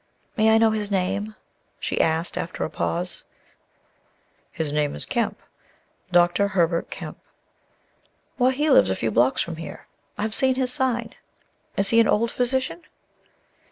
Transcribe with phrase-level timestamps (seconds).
[0.35, 1.35] "May I know his name?"
[1.79, 3.23] she asked after a pause.
[4.51, 5.39] "His name is Kemp,
[6.11, 6.47] Dr.
[6.47, 7.19] Herbert Kemp."
[8.37, 9.85] "Why, he lives a few blocks from here;
[10.17, 11.13] I have seen his sign.
[11.77, 12.81] Is he an old physician?"